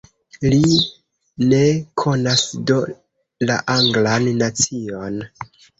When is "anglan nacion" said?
3.79-5.27